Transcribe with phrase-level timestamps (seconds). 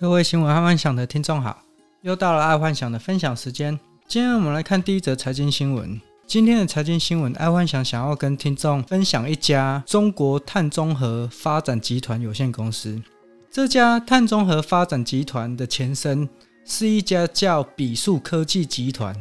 [0.00, 1.62] 各位新闻爱幻想的听众好，
[2.00, 3.78] 又到了爱幻想的分享时间。
[4.08, 6.00] 今天我们来看第一则财经新闻。
[6.26, 12.98] 今天的财经新闻，爱幻想想要跟听众分享一家中国碳中和发展集团有限公司。
[13.50, 16.26] 这家碳中和发展集团的前身
[16.64, 19.14] 是一家叫比数科技集团。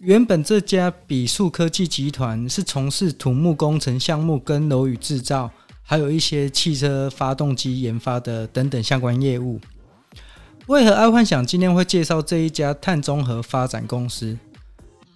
[0.00, 5.48] 原本这家比数科技集团是从事土木工程项目跟楼宇制造，
[5.84, 9.60] 还有一些汽车发动机研发的等等相关业务。
[10.70, 14.38] 为何爱幻想今天会介绍这一家碳中和发展公司，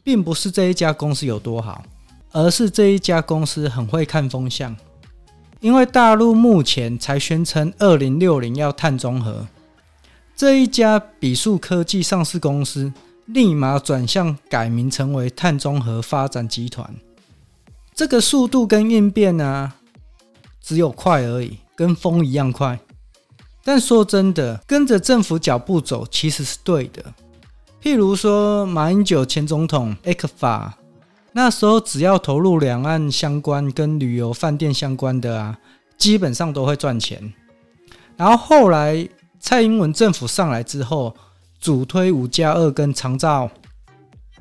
[0.03, 1.85] 并不是这一家公司有多好，
[2.33, 4.75] 而是这一家公司很会看风向。
[5.61, 9.47] 因为大陆目前才宣称二零六零要碳中和，
[10.35, 12.93] 这一家比数科技上市公司
[13.27, 16.93] 立马转向改名成为碳中和发展集团。
[17.95, 19.77] 这个速度跟应变啊，
[20.61, 22.81] 只有快而已，跟风一样快。
[23.65, 27.03] 但说真的，跟着政府脚步走其实是对的。
[27.83, 30.73] 譬如说，马英九前总统 ECFA，
[31.33, 35.59] 那时候只要投入两岸相关跟旅游饭店相关的啊，
[35.97, 37.33] 基本上都会赚钱。
[38.17, 39.09] 然后后来
[39.41, 41.15] 蔡英文政府上来之后，
[41.59, 43.51] 主推五加二跟长照，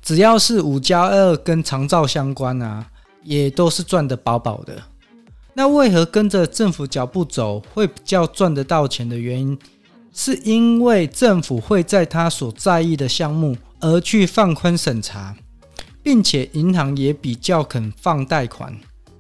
[0.02, 2.86] 只要是五加二跟长照相关啊，
[3.24, 4.82] 也都是赚得饱饱的。
[5.54, 9.58] 那为何跟着政府脚步走会比较赚得到钱的原因，
[10.12, 15.36] 是因为政府会在他所在意的项目而去放宽审查，
[16.02, 18.76] 并且银行也比较肯放贷款。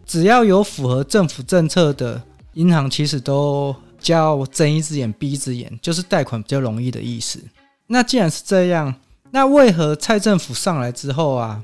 [0.06, 2.22] 只要有符合政府政策的
[2.54, 7.40] 银行，其实都叫睁一只眼闭一只眼，就是贷款比较容易的意思。
[7.88, 8.94] 那既然是这样，
[9.32, 11.64] 那为何蔡政府上来之后啊，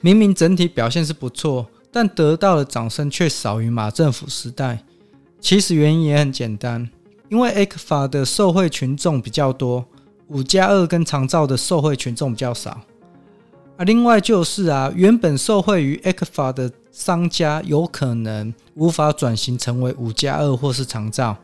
[0.00, 1.66] 明明整体表现是不错？
[1.92, 4.82] 但得到的掌声却少于马政府时代。
[5.38, 6.88] 其实原因也很简单，
[7.28, 9.84] 因为 ECFA 的受惠群众比较多，
[10.28, 12.80] 五加二跟长照的受惠群众比较少。
[13.76, 21.36] 啊，另外就是啊，原本受惠于 ECFA 的商家有可能无法转型成为五加二或是长照。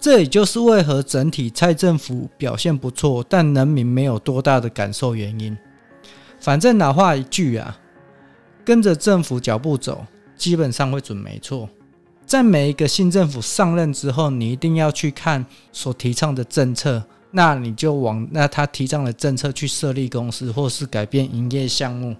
[0.00, 5.56] 这也就是为何整体蔡政府表现不错，但人民没有多大的感受原因。
[6.40, 7.78] 反正老话一句啊。
[8.64, 10.04] 跟着政府脚步走，
[10.36, 11.68] 基本上会准没错。
[12.26, 22.16] 在每一个新政府上任之后，你一定要去看所提倡的政策，那你就往那他提倡的政策去设立公司，或是改变营业项目。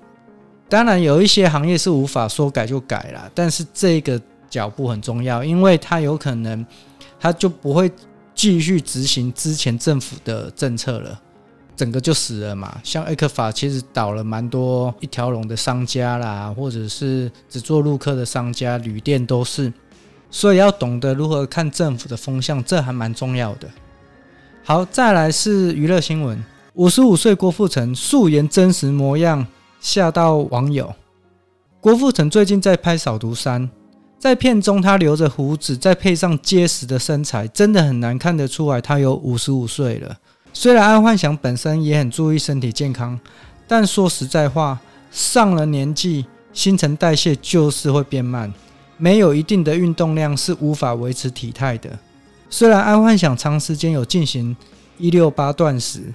[0.69, 6.65] 当然，有一些行业是无法说改就改了，但是这个脚步很重要，因为他有可能
[7.19, 7.91] 他就不会
[8.35, 11.21] 继续执行之前政府的政策了。
[11.77, 19.73] 整个就死了嘛，像 ECFA 其实倒了蛮多一条龙的商家啦，或者是只做陆客的商家、旅店都是，
[20.31, 23.69] 所以要懂得如何看政府的风向，这还蛮重要的。
[24.63, 26.43] 好，再来是娱乐新闻，
[26.75, 29.47] 五十五岁郭富城素颜真实模样
[29.81, 30.95] 吓到网友。
[31.81, 33.63] 郭富城最近在拍《扫毒三》，
[34.19, 40.17] 在片中他留着胡子，再配上结实的身材，真的很难看得出来他有五十五岁了。
[40.57, 43.19] 虽然爱幻想本身也很注意身体健康，
[43.67, 44.79] 但说实在话，
[45.11, 48.55] 上了年纪，新陈代谢就是会变慢，
[48.97, 51.91] 没有一定的运动量是无法维持体态的。
[52.49, 54.57] 虽然爱幻想长时间有进行
[54.97, 56.15] 一六八断食，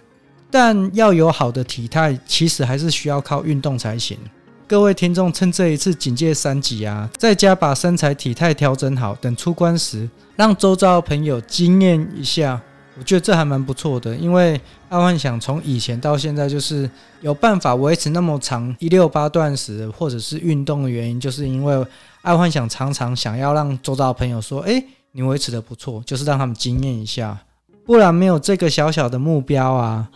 [0.49, 4.17] 但要有好的体态，其实还是需要靠运动才行。
[4.65, 12.61] 各位听众，趁这一次警戒三级啊，在家把身材体态调整好，等出关时，让周遭的朋友惊艳一下。
[12.99, 16.87] 我觉得这还蛮不错的，因为爱幻想从以前到现在就是
[17.21, 21.87] 有办法维持那么长一六八断食或者是运动的原因，就是因为
[22.23, 27.39] 爱幻想常常想要让周遭的朋友说：“诶，你维持的不错。”就是让他们惊艳一下，
[27.85, 30.09] 不然没有这个小小的目标啊，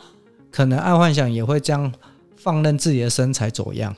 [0.51, 1.89] 可能爱幻想也会这样
[2.35, 3.95] 放任自己的身材走样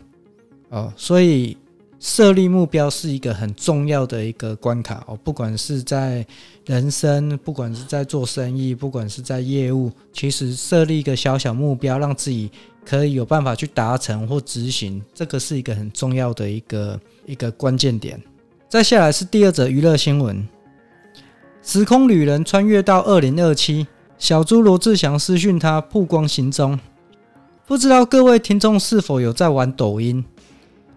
[0.69, 1.57] 哦，所以。
[1.99, 6.25] 设立目标是一个很重要的一个关卡哦，不管是在
[6.65, 12.51] 人生，不管是在做生意，不管是在业务，其实设立一个小小目标，让自己
[12.85, 18.21] 可以有办法去达成或执行，这个是一个很重要的一个一个关键点。
[18.67, 20.47] 再下来是第二则娱乐新闻：
[21.63, 23.87] 时空旅人穿越到二零二七，
[24.17, 26.79] 小猪罗志祥私讯他曝光行踪。
[27.65, 30.23] 不知道各位听众是否有在玩抖音？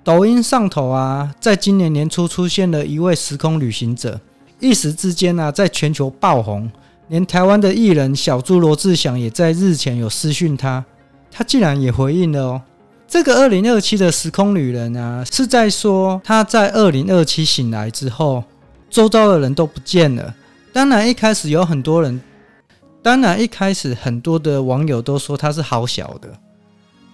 [0.08, 4.18] 抖音上头啊，在今年年初出现了一位时空旅行者，
[4.58, 6.72] 一时之间啊，在全球爆红，
[7.08, 10.82] 连台湾的艺人小猪罗志祥也在日前有私讯他，
[11.30, 12.62] 他竟然也回应了哦。
[13.06, 18.42] 这个二零二七的时空旅人啊，是在说他在二零二七醒来之后，
[18.88, 20.34] 周遭的人都不见了。
[20.72, 22.18] 当然，一开始有很多人
[23.02, 26.30] 当然，一开始很多的网友都说他是好小的，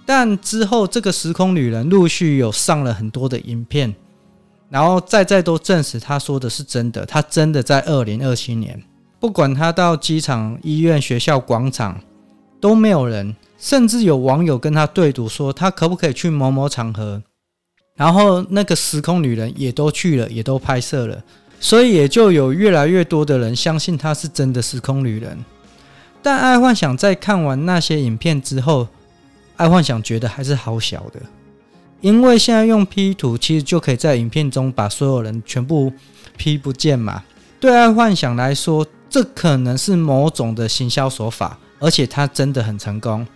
[0.06, 3.94] 但之后这个时空旅人陆续有上了很多的影片，
[4.68, 7.06] 然后再再都证实他说的是真的。
[7.06, 8.82] 他真的在二零二七年，
[9.18, 12.00] 不管他到机场、医院、学校、广场
[12.60, 17.22] 都没有人，甚至有网友跟他对赌说他可不可以去某某场合，
[17.94, 21.22] 然后那个时空旅人也都去了，也都拍摄了，
[21.60, 25.42] 所以也就有越来越多的人相信他是真的时空旅人。
[26.22, 28.88] 但爱幻想在看完那些影片之后，
[29.56, 31.20] 爱幻想觉得还是好小的，
[32.00, 35.92] 因为现在用 P 图其实就可以在影片中把所有人全部
[36.36, 37.22] P 不见嘛。
[37.60, 43.26] 对爱幻想来说，这可能是某种的行销手法，而且它真的很成功。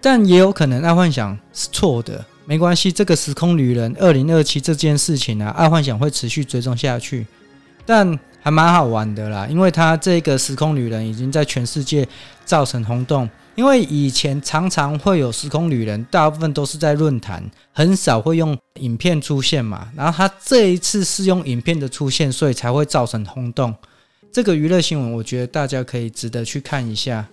[0.00, 7.26] 但也有可能爱幻想是错的，没关系，这个时空旅人二零二七这件事情啊，爱幻想会持续追踪下去，
[7.86, 8.18] 但。
[8.44, 12.04] 还蛮好玩的啦，因为它这个时空旅人已经在全世界
[12.44, 13.30] 造成轰动。
[13.54, 19.90] 因为以前常常会有时空旅人，大部分都是在论坛，很少会用影片出现嘛。
[19.94, 23.74] 然后他这一次是用影片的出现，所以才会造成轰动。
[24.30, 27.26] 这个娱乐新闻，我觉得大家可以值得去看一下。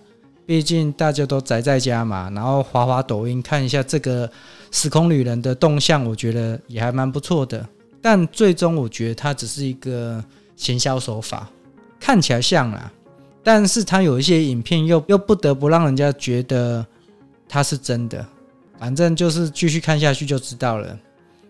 [0.46, 4.30] 毕竟大家都宅在家嘛，然后滑滑抖音看一下这个
[4.70, 7.66] 时空旅人的动向，我觉得也还蛮不错的。
[8.02, 10.22] 但最终，我觉得它只是一个。
[10.56, 11.48] 行销手法
[11.98, 12.92] 看起来像啦，
[13.42, 16.84] 但是他有一些影片又又不得不让人家觉得
[17.48, 18.24] 他是真的。
[18.78, 20.98] 反正就是继续看下去就知道了，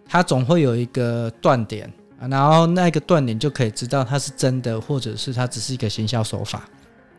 [0.06, 1.92] 他总会有一个断点，
[2.28, 6.68] 然后那个断点就可以知道他是真的，或者是他只是一个行销手法。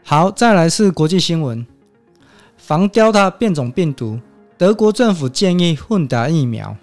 [0.04, 1.66] 好，再来是国际新闻，
[2.58, 4.20] 防 Delta 变种病毒，
[4.58, 6.76] 德国政府建议混打疫苗。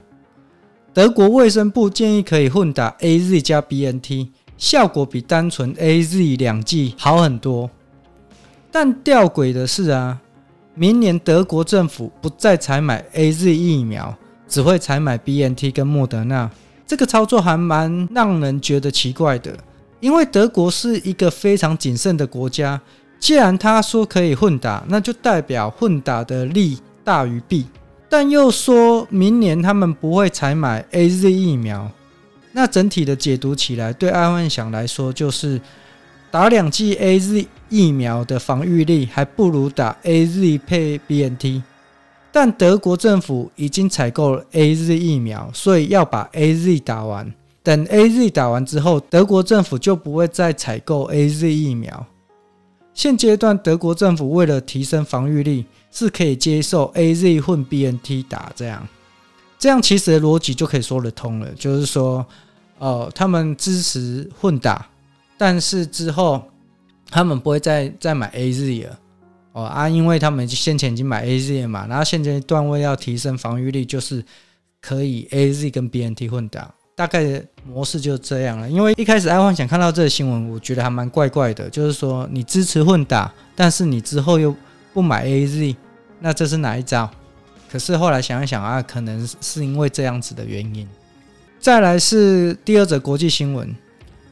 [0.95, 4.29] 德国卫生部建议可以混打 AZ 加 BNT。
[4.57, 7.71] 效果比单纯 AZ 两剂好很多，
[8.81, 10.17] 但吊诡的是啊，
[10.77, 14.17] 明年德国政府不再采买 AZ 疫苗，
[14.47, 16.49] 只会采买 BNT 跟莫德纳。
[16.87, 19.53] 这个操作还蛮让人觉得奇怪的，
[19.99, 22.81] 因为德国是一个非常谨慎的国家，
[23.19, 27.67] 既然他说可以混打，那就代表混打的利大于弊，
[28.09, 31.91] 但又说明年他们不会采买 AZ 疫苗。
[32.53, 35.61] 那整体的解读起来，对艾幻想来说，就是
[36.31, 41.63] 打两剂 AZ 疫苗的防御力还不如打 AZ 配 BNT。
[42.31, 47.33] 但德国政府已经采购了 AZ 疫苗，所以要把 AZ 打完。
[47.63, 52.07] 等 AZ 打完之后，德国政府就不会再采购 AZ 疫苗。
[52.95, 58.87] 现阶段，德国政府为了提升防御力，是可以接受 AZ 混 BNT 打这样。
[59.59, 62.25] 这样其实逻辑就可以说得通了，就是说。
[62.81, 64.87] 哦，他们支持混打，
[65.39, 66.43] 但是之后
[67.09, 68.99] 他们不会再再买 AZ 了。
[69.53, 74.23] 哦啊，因为他们先前已经买 AZ 了嘛，然后现阶段位要提升防御力，就是
[74.81, 78.69] 可以 AZ 跟 BNT 混打，大概的模式就这样了。
[78.69, 84.55] 因为一开始爱幻想看到这个新闻，我觉得还蛮怪怪的，就是说你支持混打，但是你之后又
[84.93, 85.75] 不买 AZ，
[86.21, 87.11] 那这是哪一招？
[87.69, 90.89] 可是后来想一想啊，可能是因为这样子的原因。
[91.59, 93.75] 再来是第二则国际新闻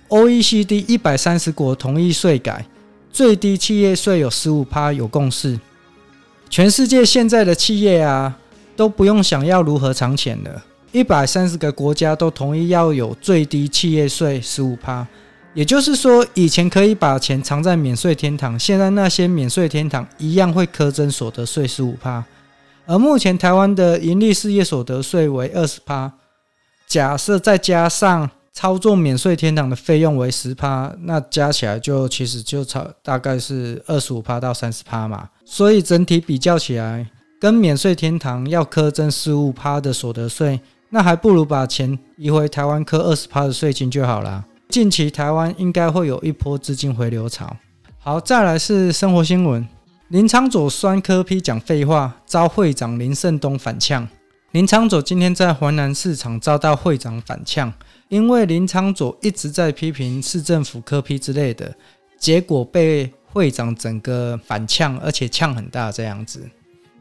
[0.08, 2.66] ，OECD 一百三十国同意税改，
[3.10, 5.58] 最低企业税有十五趴，有共识。
[6.48, 8.38] 全世界现在的企业啊，
[8.76, 15.06] 都不用想要如何藏钱了，一百三十个国家都同意要有最低企业税十五趴。
[15.54, 22.22] 也就是说，以前可以把钱藏在免税天堂，现在那些免税天堂一样会苛征所得税十五趴。
[22.84, 26.12] 而目前台湾的盈利事业所得税为二十趴。
[26.86, 35.28] 假设再加上操作免税天堂的费用为十趴，那加起来就其实就超大概是二十五趴到三十趴嘛。
[35.44, 37.06] 所以整体比较起来，
[37.38, 40.58] 跟免税天堂要苛征十五趴的所得税，
[40.88, 44.42] 那还不如把钱移回台湾课二十趴的税金就好了。
[44.70, 47.54] 近期台湾应该会有一波资金回流潮。
[47.98, 49.68] 好，再来是生活新闻：
[50.08, 54.08] 林昶佐酸科批讲废话，遭会长林胜东反呛。
[54.52, 57.70] 林昌佐今天在环南市场遭到会长反呛，
[58.08, 61.74] 因为林昌佐一直在批评市政府科批之类的，
[62.18, 66.48] 结果被会长整个反呛，而且呛很大这样子。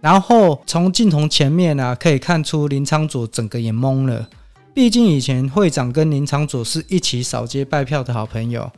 [0.01, 4.27] 然后从镜头前面啊，可以看出林昌佐整个也懵了，
[4.73, 8.71] 毕竟以前会长跟林昌佐是一起扫街拜票的好朋友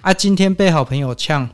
[0.00, 1.48] 啊，今天被好朋友呛，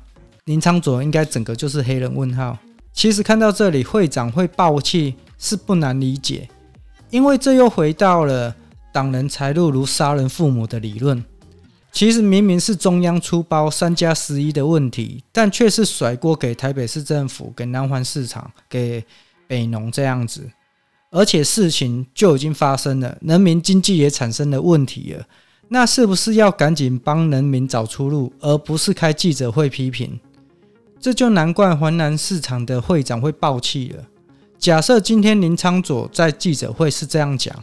[0.44, 2.56] 林昌佐应该整个就是黑人问号。
[2.92, 6.48] 其实看到这里，会长会爆气是不难理解。
[7.10, 8.54] 因为这又回到了
[8.96, 11.22] 挡人财路如杀人父母的理论。
[11.92, 19.04] 其实明明是中央出包三加十一的问题，但却是甩锅给台北市政府、给南环市场、给
[19.46, 20.50] 北农这样子，
[21.10, 25.22] 而且事情就已经发生了，人民经济也产生了问题了。
[25.68, 30.18] 那是不是要赶紧帮人民找出路，而不是开记者会批评？
[30.98, 34.02] 这就难怪环南市场的会长会爆气了。
[34.58, 37.54] 假设今天林昌佐在记者会是这样讲：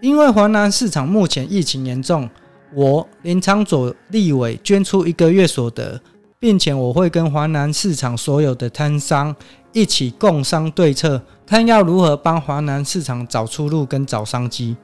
[0.00, 2.28] 因为华南市场目前疫情严重，
[2.74, 6.00] 我林昌佐立委捐出一个月所得，
[6.38, 9.34] 并且我会跟华南市场所有的摊商
[9.72, 14.76] 一起共商对策，看要如何帮华南市场找出路跟找商机。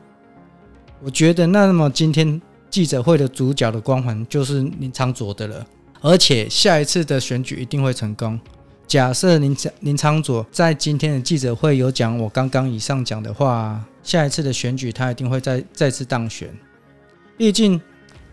[1.03, 2.41] 我觉得那么今天。
[2.69, 5.65] 记者会的主角的光环就是林昌佐的了，
[6.03, 8.39] 而且下一次的选举一定会成功。
[8.87, 16.49] 假设林林昶佐在今天的记者会有讲我刚刚以上讲的话，下一次的选举他一定会再再次当选。
[17.37, 17.81] 毕竟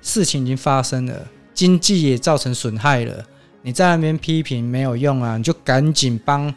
[0.02, 3.26] 事情已经发生了，经济也造成损害了，
[3.64, 6.54] 你在那边批评没有用啊，你就赶紧帮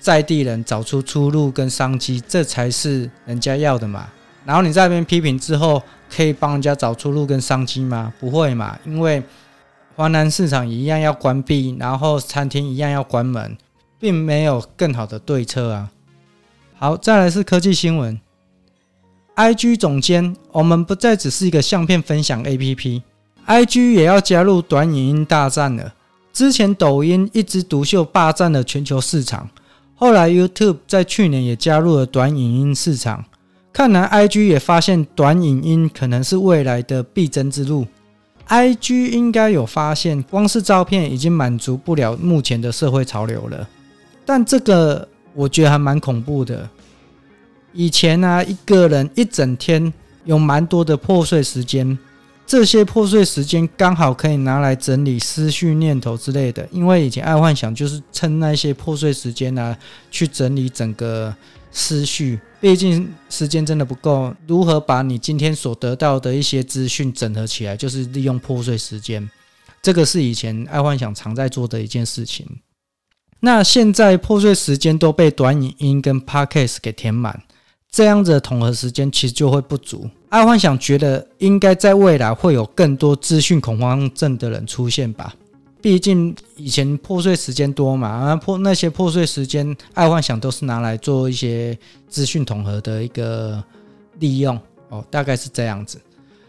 [0.00, 4.08] 在地人找出出路跟商机，这才是人家要的嘛。
[4.44, 8.12] 然后你在那边批评之后，可以帮人家找出路跟商机吗？
[8.18, 9.22] 不会嘛，因为
[9.96, 13.56] 华南市场一样要关闭，然后餐厅一样要关门，
[13.98, 15.90] 并没有更好的对策啊。
[16.76, 18.20] 好，再来是科技新闻。
[19.36, 25.94] IG 总监，我们不再只是一个相片分享 APP，IG 也要加入短影音大战了。
[26.30, 29.48] 之前抖音一枝独秀霸占了全球市场，
[29.94, 33.24] 后来 YouTube 在去年也加入了短影音市场。
[33.72, 37.86] 看来，IG 也发现短影音可能是未来的必争之路。
[38.48, 43.68] IG 应该有发现，光是照片已经满足不了目前的社会潮流了。
[44.24, 46.68] 但这个我觉得还蛮恐怖的。
[47.72, 49.92] 以前呢、啊，一个人一整天
[50.24, 51.98] 有蛮多的破碎时间，
[52.46, 56.66] 这些破碎时间刚好可以拿来整理思绪、念头之类的。
[56.70, 59.78] 因为以前爱幻想就是趁那些破碎时间呢、啊，
[60.10, 61.34] 去整理整个。
[61.78, 64.34] 思绪，毕竟时间真的不够。
[64.46, 69.28] 如何把你今天所得到的一些资讯整合起来，就是利用破碎时间。
[69.82, 72.46] 这个是以前爱幻想常在做的一件事情。
[73.40, 77.42] 那现在破碎时间都被短影音跟 Podcast 给填满，
[77.90, 80.08] 这样子的统合时间其实就会不足。
[80.28, 85.34] 爱幻想觉得应该在未来会有更多资讯恐慌症的人出现吧。
[85.80, 91.78] 毕竟以前破碎时间多嘛，啊破那些破碎时间，爱幻想都是拿来做一些
[92.08, 93.62] 资讯统合的一个
[94.18, 96.00] 利用哦，大概是这样子。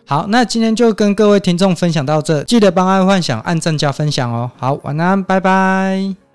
[0.06, 4.50] 好，那今天就跟各位听众分享到这，记得帮爱幻想按赞加分享哦。
[4.58, 6.27] 好，晚安，拜拜。